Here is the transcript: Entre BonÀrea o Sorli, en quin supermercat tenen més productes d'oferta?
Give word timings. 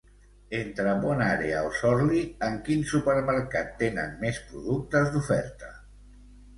Entre 0.59 0.95
BonÀrea 1.03 1.59
o 1.67 1.69
Sorli, 1.81 2.23
en 2.49 2.59
quin 2.71 2.83
supermercat 2.95 3.73
tenen 3.85 4.19
més 4.27 4.45
productes 4.51 5.17
d'oferta? 5.17 5.75